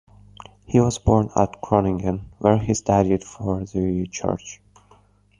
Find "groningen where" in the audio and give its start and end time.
1.61-2.57